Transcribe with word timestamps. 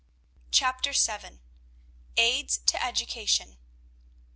CHAPTER 0.49 0.93
VII. 0.93 1.41
AIDS 2.17 2.57
TO 2.65 2.83
EDUCATION. 2.83 3.59